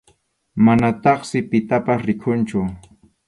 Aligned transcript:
Manataqsi 0.69 1.39
pitapas 1.51 2.01
rikunchu. 2.07 2.59